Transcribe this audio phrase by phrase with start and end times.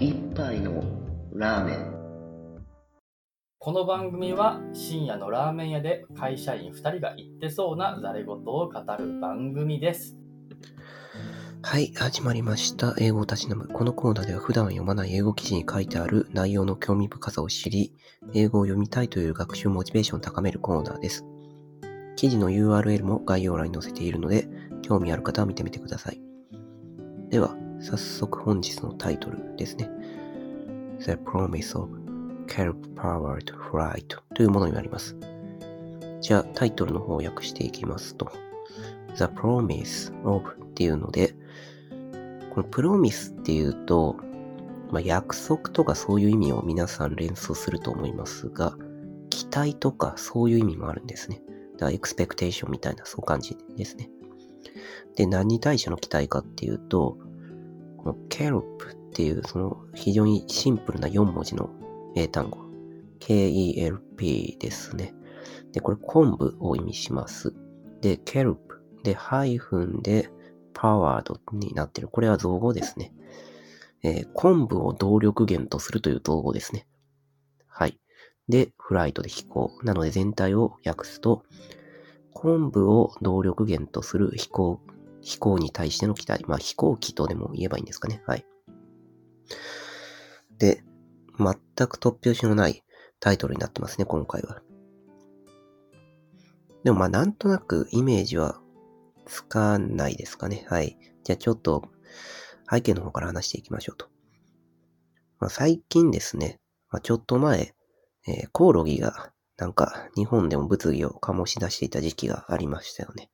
[0.00, 0.82] 一杯の
[1.34, 2.64] ラーメン
[3.58, 10.16] この番組は深夜のラーメン屋で会社員2人が言ってそうなざれ言を語る番組です。
[11.60, 12.94] はい、始まりました。
[12.98, 13.68] 英語をたしなむ。
[13.68, 17.92] このコーナーでは普段読まない英語記事に書いてある内容の興味深さを知り、
[18.32, 21.26] 英語を読みたいという学習モチベーションを高めるコーナーです。
[22.16, 24.48] 記事の URL も概要欄に載せているので、
[24.80, 26.22] 興味ある方は見てみてください。
[27.28, 29.90] では、早速本日のタイトルですね。
[30.98, 31.88] The Promise of
[32.46, 35.16] Kelp-Powered Flight というものになります。
[36.20, 38.30] じゃあ、タイトルの方を訳していきますと、
[39.16, 41.34] The Promise of っていうので、
[42.50, 44.16] このプロミスっていうと、
[44.90, 48.76] まあ、約束とかそういう意味を皆さん連想すると思いますが、
[49.30, 51.42] 期待とかそういう意味もあるんですね。
[51.74, 54.10] だからエクスペクテーションみたいな、そう感じですね。
[55.16, 57.16] で、何に対しての期待かっていうと、
[58.02, 61.70] この kelp っていうその非常にシンプルな4文字の
[62.14, 62.58] 英単語。
[63.20, 65.14] KELP ですね。
[65.72, 67.54] で、これ昆布を意味します。
[68.00, 68.56] で、kelp
[69.04, 70.30] で、ハイフンで、
[70.72, 72.08] パワードになってる。
[72.08, 73.12] これは造語ですね。
[74.02, 76.86] えー昆布を動力源とするという造語ですね。
[77.66, 78.00] はい。
[78.48, 79.70] で、フライトで飛行。
[79.82, 81.42] なので全体を訳すと、
[82.32, 84.80] 昆布を動力源とする飛行、
[85.22, 86.44] 飛行に対しての期待。
[86.46, 88.22] まあ飛行機とでも言えばいいんですかね。
[88.26, 88.46] はい。
[90.58, 90.82] で、
[91.38, 91.54] 全
[91.88, 92.84] く突拍子のない
[93.18, 94.62] タイトルになってますね、今回は。
[96.84, 98.60] でもまあなんとなくイメージは
[99.26, 100.66] つかないですかね。
[100.68, 100.98] はい。
[101.24, 101.84] じゃあちょっと
[102.70, 104.06] 背景の方から話していきましょうと。
[105.38, 107.74] まあ、最近ですね、まあ、ちょっと前、
[108.28, 113.30] えーコオロギがなんか日本でも物議を醸し出していた時期がありましたよね。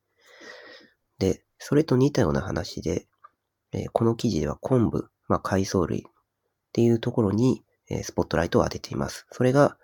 [1.19, 3.07] で、それと似たような話で、
[3.73, 6.03] えーこの記事では昆布、まあ、海藻類っ
[6.71, 9.25] ていうところに、えースポットライトを当てています。
[9.31, 9.77] それが、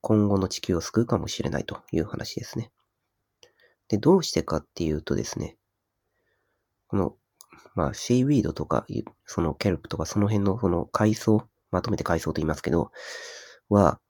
[0.00, 2.70] 今後の地球を救うかもしれないという話ですね。
[3.88, 5.56] で、どうしてかっていうとですね、
[6.86, 7.16] この、
[7.74, 8.86] まあ、シーウィードとか、
[9.26, 12.92] そのケルプとかその辺のその海藻、まとめて海藻と言いますけど、
[13.68, 14.00] は、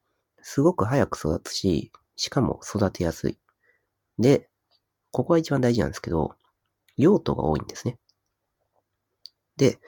[0.42, 3.38] すごく早く育つし、しかも育てやすい。
[4.18, 4.50] で、
[5.10, 6.34] ここが一番大事なんですけど、
[6.96, 7.98] 用途が多いんですね。
[9.56, 9.78] で、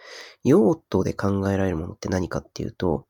[0.45, 3.07] 用途で考えられるものって何かっていうと、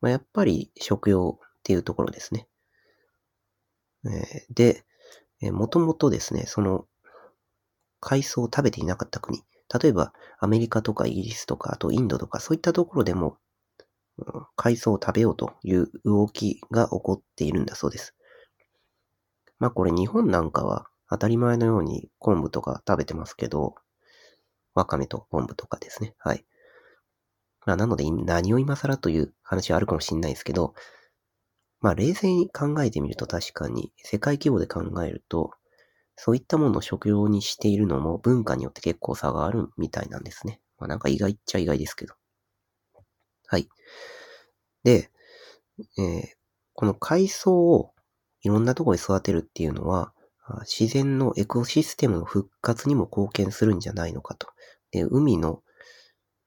[0.00, 2.48] まあ、やっぱり食用っていうところですね。
[4.06, 4.84] えーで、
[5.42, 6.86] えー、もともとですね、その、
[8.00, 9.42] 海藻を食べていなかった国、
[9.82, 13.36] 例えばアメリカとかイギリスとか、あとインドとか、そういったところでも、
[14.18, 18.14] うん海藻を食べようという動きが起こっているんだそうです。
[19.58, 23.74] まあこれ日本なんかは当たり前のように昆布とか食べてますけど、
[24.74, 26.14] わかめと昆布とかですね。
[26.18, 26.44] はい。
[27.64, 30.74] まあなので何を今更という話はあるかもしれないですけど、
[31.82, 35.50] まあ冷静に考えてみると確かに世界規模で考えると、
[36.16, 40.60] そういったものを食用にしているのも文化によって結構差があるみたいなんですね。
[40.78, 42.14] まあなんか意外っちゃ意外ですけど。
[43.48, 43.68] はい。
[44.84, 45.10] で、
[45.98, 46.24] えー
[46.74, 47.94] この海藻を
[48.42, 50.12] いろんなところで育てるっていうのは、
[50.60, 54.48] 自然のエコシステムの復活にも貢献するんじゃないのかと。
[54.90, 55.62] で、海の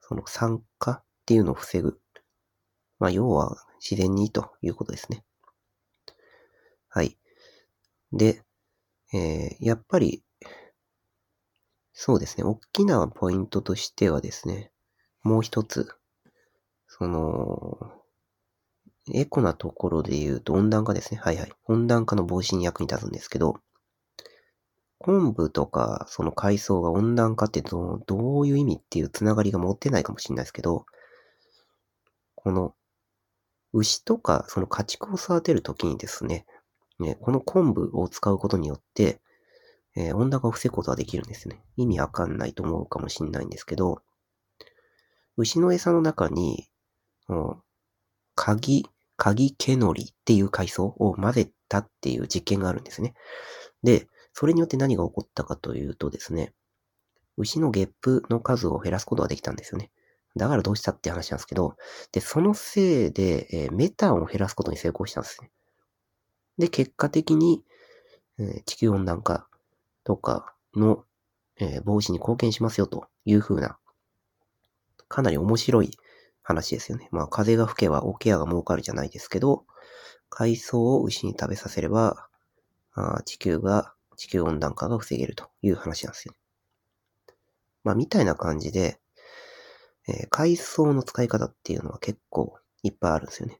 [0.01, 1.99] その酸化っていうのを防ぐ。
[2.99, 5.23] まあ、要は自然にいいということですね。
[6.89, 7.17] はい。
[8.11, 8.43] で、
[9.13, 10.23] えーやっぱり、
[11.93, 14.71] そうですね、大きなポイントとしてはですね、
[15.21, 15.87] もう一つ、
[16.87, 17.77] その、
[19.13, 21.19] エコなところで言うと温暖化ですね。
[21.19, 21.51] はいはい。
[21.65, 23.59] 温暖化の防止に役に立つんですけど、
[25.03, 30.85] 昆布とかその海藻が温暖化ってどうどういう意味っていうつながりが持ってないかもしれないですけど、
[32.35, 32.73] この
[33.73, 36.45] 牛とかその家畜を育てるときにですね、
[36.99, 39.19] ね、この昆布を使うことによって、
[39.95, 41.61] えー温暖化を防ぐことができるんですね。
[41.75, 44.01] 意味わかんないと思うかもしれないんですけど、
[45.37, 46.67] 牛の餌の中に、
[47.27, 47.55] うん
[48.35, 48.85] 鍵、
[49.17, 53.13] 鍵毛のりっていう海藻を混ぜたっていう実験があるんですね。
[53.83, 56.53] で、それによって何が起こったかというとですね、
[57.37, 59.91] 牛のゲップの数を減らすことができたんですよね。
[60.35, 61.75] だからどうしたって話なんですけど、
[62.11, 65.51] で、そのせいで、えーメタンを減らすことに成功したんですね。
[66.57, 67.63] で、結果的に、
[68.39, 69.47] えー地球温暖化
[70.05, 71.05] とかの、
[71.59, 73.77] えー防止に貢献しますよというふうな、
[75.07, 75.91] かなり面白い
[76.41, 77.07] 話ですよね。
[77.11, 79.65] まあ、風が吹けば桶屋が儲かるじゃないですけど、
[80.29, 82.27] 海藻を牛に食べさせれば、
[82.93, 86.35] あ地球が、地球温暖化が防げるという話なんですよ。
[87.83, 88.99] まあ、みたいな感じで、
[90.07, 93.59] えー海藻の使い方っていうのは結構いっぱいあるんですよね。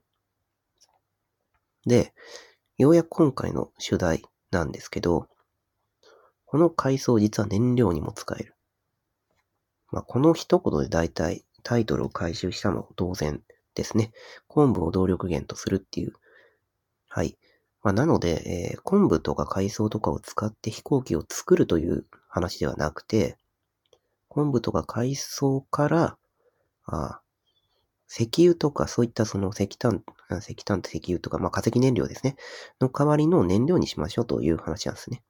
[1.85, 2.13] で、
[2.77, 5.27] ようやく今回の主題なんですけど、
[6.45, 8.55] この海藻実は燃料にも使える。
[9.91, 13.41] まあ、この一言で大体タイトルを回収したの当然
[13.75, 14.11] ですね。
[14.47, 16.13] 昆布を動力源とするっていう。
[17.09, 17.37] はい。
[17.83, 23.37] まあ、なので、えー昆布とか海藻とかを使って飛行機を作るという話ではなくて、
[24.29, 26.17] 昆布とか海藻から、
[26.85, 27.21] あ
[28.09, 30.03] 石油とかそういったその石炭、
[30.41, 32.37] 石炭と石油とか、まあ、化石燃料ですね。
[32.81, 35.23] の代わりの燃料にしましょうという話なんですね。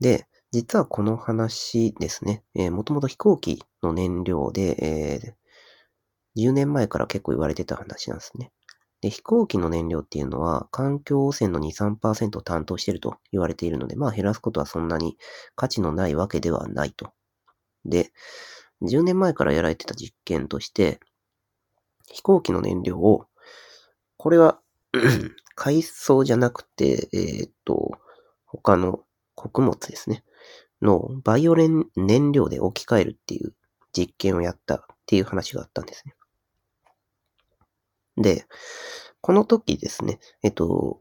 [0.00, 4.76] で、実はこの話ですね、えー、もともと飛行機の燃料で、
[5.24, 5.34] えー
[6.36, 8.52] 10年前から結構言われてた話なんですね。
[9.06, 15.16] で、飛行機の燃料っていうのは、環境汚染の2、3%を担当していると言われているので、まあ減らすことはそんなに
[15.54, 17.12] 価値のないわけではないと。
[17.84, 18.10] で、
[18.82, 20.98] 10年前からやられてた実験として、
[22.10, 23.26] 飛行機の燃料を、
[24.16, 24.58] これは、
[25.54, 27.92] 海藻じゃなくて、えーっと、
[28.44, 29.04] 他の
[29.36, 30.24] 穀物ですね。
[30.82, 33.54] のバイオレン燃料で置き換えるっていう
[33.96, 36.14] 実験をやったっていう話があったんですね。
[38.16, 38.46] で、
[39.20, 41.00] この時ですね、えっと、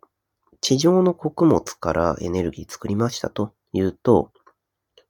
[0.62, 4.32] 地上の穀物からエネルギー作りましたというと、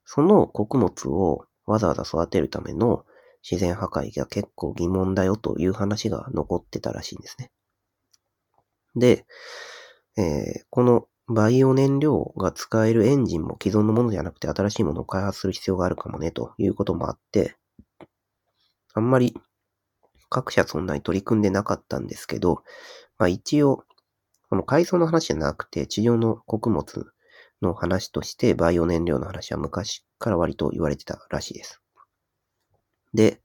[0.04, 3.04] その穀物をわざわざ育てるための
[3.48, 7.50] 自然破壊が結構疑問だよという話が残ってたらしいんですね。
[8.94, 9.26] で、
[10.16, 17.56] えーこのバイオ燃料が使えるエンジンも既存のものじゃなくて新しいものを開発する必要があるかもねということもあって、
[18.94, 19.36] あんまり
[20.28, 22.62] 各社そんなに取り組んでなかったんですけど、
[23.18, 23.84] まあ一応、
[24.50, 27.06] この海藻の話じゃなくて地上の穀物
[27.62, 31.80] の話としてバイオ燃料の話は昔から割と言われてたらしいです。
[33.14, 33.40] で、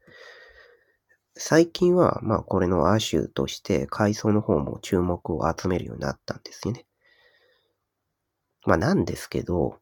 [1.36, 6.86] 最近は、まあこれの亜種として海藻の方も注目を集めるようになったんですよね。
[8.66, 9.80] まあなんですけど、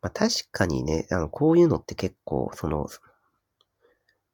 [0.00, 2.88] まあ確かにね、あの、こういうのって結構、その、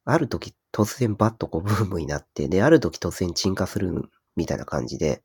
[0.05, 5.23] ある時突然バッとこうブームになって、で、ある時突然沈下するみたいな感じで、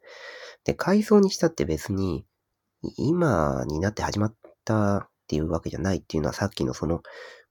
[0.63, 2.25] で、海藻にしたって別に、
[2.97, 7.01] 今になって始まったっていうわけじゃないっていうのはさっきのその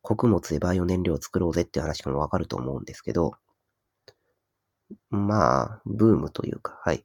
[0.03, 3.33] 穀物でバイオ燃料を作ろうぜっていう話もわかると思うんですけど、
[5.11, 7.05] まあ、ブームというか、はい。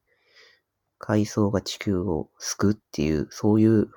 [0.98, 3.90] 海藻が地球を救うっていう、そういう、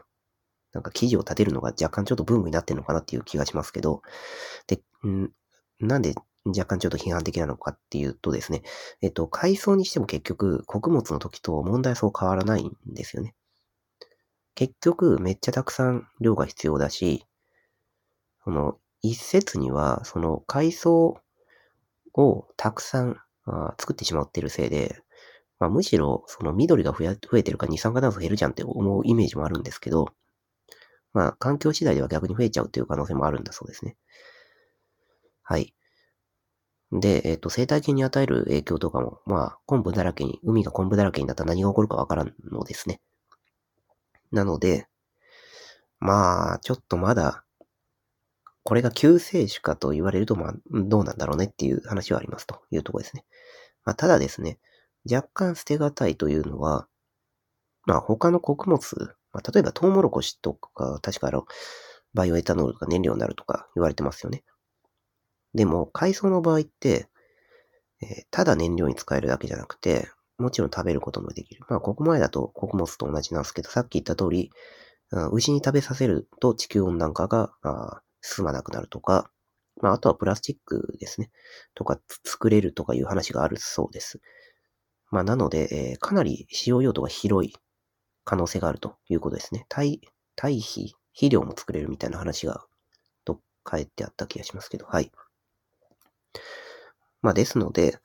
[0.72, 4.02] なんか記事を立てるのが若干ちょっとブームになってるのかなっていう気がしますけど、
[4.66, 5.30] で、ん
[5.80, 8.62] なんで若干ちょっと批判的なのかっていうとですね、
[9.00, 13.34] えっと、海藻にしても結局、穀物の時と問題はそう変わらないんですよね。
[14.54, 17.24] 結局、めっちゃたくさん量が必要だし、
[18.44, 21.20] その、一説には、その海藻
[22.14, 23.16] をたくさん
[23.46, 25.02] あ作ってしまっているせいで、
[25.58, 30.08] まあ、むしろ、その緑が増え増えてるか二酸化炭素減るじゃんって思うイメージもあるんですけど、
[31.12, 33.96] まあ、環境次第では逆に増えちゃうっていう可能性もあるんだそうですね。
[35.42, 35.74] はい。
[36.92, 43.00] で、えっ、と、生態系に与える影響とかも、まあ、昆布だらけに、海が昆布だらけになったら何が起こるかわからんのですね。
[44.30, 44.86] なので、
[46.00, 47.44] まあ、ちょっとまだ、
[48.62, 53.24] これが救世主かと言われると、まあ、どうなんだろうねっていう話はありますというとこですね。
[53.84, 54.58] まあ、ただですね、
[55.10, 56.86] 若干捨てがたいというのは、
[57.86, 61.46] まあ、他の穀物、まあ、例えばトウモロコシとか、確かあの、
[62.12, 64.44] バイオエタノールが燃料になるとか言われてますよね。
[65.54, 67.08] でも、海藻の場合って、
[68.02, 71.62] えーただ燃料に使えるだけじゃなくて、もちろん食べることもできる。
[71.68, 74.50] まあ、ここまでだと穀物と同じなんですけど、さっき言った通り、
[75.12, 77.52] あ牛に食べさせると地球温暖化が
[78.22, 79.30] 進まなくなるとか、
[79.82, 81.30] まあ、あとはプラスチックですね。
[81.74, 84.20] とか作れるとかいう話があるそうです。
[85.10, 87.54] まあ、なので、えーかなり使用用途が広い
[88.24, 89.66] 可能性があるということですね。
[89.68, 90.00] 堆、
[90.36, 92.64] 堆肥、肥料も作れるみたいな話が、
[93.24, 95.12] どっかえってあった気がしますけど、はい。
[97.22, 97.98] まあ、ですので、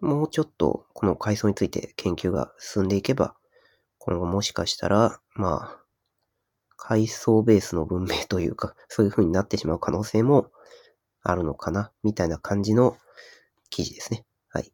[0.00, 3.34] もうちょっとこの海藻について研究が進んでいけば、
[3.98, 5.84] 今後もしかしたら、まあ、
[6.76, 10.50] 海藻ベースの文明というか、 そういう風になってしまう可能性も
[11.22, 12.96] あるのかな、みたいな感じの
[13.70, 14.26] 記事ですね。
[14.50, 14.72] はい。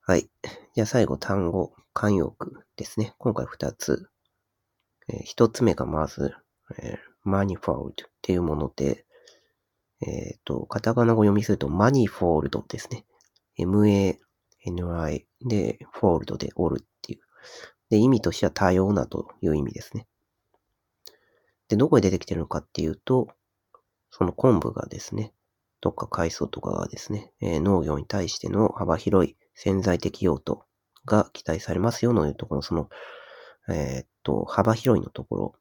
[0.00, 0.28] はい。
[0.74, 3.14] じゃあ最後、単語、慣用句ですね。
[3.18, 4.08] 今回二つ。
[5.08, 6.34] えー一つ目がまず、
[6.78, 9.04] えー manifold っていうもので、
[10.00, 13.04] えっ、と、カタカナ語読みすると manifold ですね。
[13.56, 17.20] m-a-n-i で、fold で折るっていう。
[17.90, 20.06] で、意味としては多様なという意味ですね。
[21.68, 23.28] で、どこで出てきてるのかっていうと、
[24.10, 25.32] その昆布がですね、
[25.80, 30.64] とか海藻とかがですね、えー農業に対しての幅広い潜在的用途
[31.04, 32.88] が期待されますよのいうところ、その、
[33.68, 35.54] えーっと、幅広いのところ、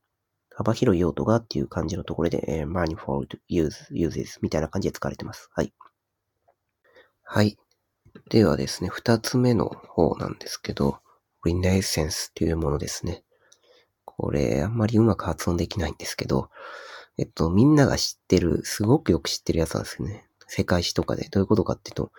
[0.58, 5.52] 幅広い用途がっていう感じのところで、えー manifold use, uses みたいな感じで使われてます。
[5.54, 5.72] はい。
[7.24, 7.58] はい。
[8.32, 10.98] ではですね、二つ目の方なんですけど、
[11.46, 13.24] renaissance っていうものですね。
[14.04, 16.50] これ、あんまりうまく発音できないんですけど、
[17.20, 20.26] えっと、みんなが知ってる、すごくよく知ってるやつなんですよね。
[20.48, 21.28] 世界史とかで。
[21.30, 22.12] どういうことかっていうと、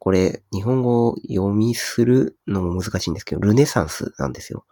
[0.00, 4.66] これ、日本語を読みするのも難しいんですけど、ルネサンスなんですよ。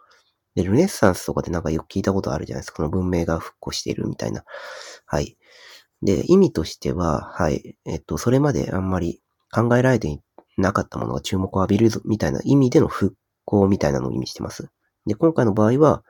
[0.55, 2.77] で、ルネッサンスとかでなんかよく聞いたことあるじゃないですか。
[2.77, 4.43] この文明が復興しているみたいな。
[5.05, 5.37] はい。
[6.03, 7.77] で、意味としては、はい。
[7.85, 10.19] えっと、それまであんまり考えられてい
[10.57, 14.69] なかったものが注目を浴びるぞみたいな意味での復興みたいなのを意味してます。
[15.05, 16.03] で、今回の場合は、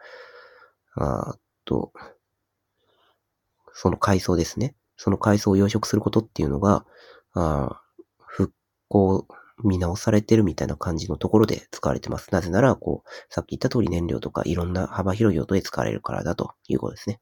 [0.95, 1.91] あっと、
[3.73, 4.75] その海藻ですね。
[4.97, 6.85] その海藻を養殖することっていうのが、
[7.33, 7.75] あー
[8.17, 8.53] 復
[8.87, 9.27] 興
[9.63, 12.29] 見直されてるみたいな感じのところで使われてます。
[12.31, 17.19] なぜなら、こう、さっき言った通り燃料とかいろんな幅広い用途で使われるからだということですね。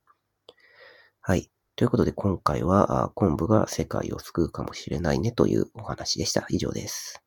[1.21, 1.49] はい。
[1.75, 6.45] ということで今回は昆布が世界を救うかもしれないねというお話でした。
[6.49, 7.21] 以上です。